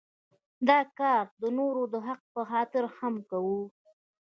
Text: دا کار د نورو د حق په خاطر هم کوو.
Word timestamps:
دا 0.67 0.79
کار 0.99 1.25
د 1.41 1.43
نورو 1.57 1.83
د 1.93 1.95
حق 2.07 2.21
په 2.33 2.41
خاطر 2.51 2.83
هم 2.99 3.15
کوو. 3.29 3.61